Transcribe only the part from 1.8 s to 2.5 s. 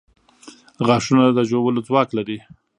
ځواک لري.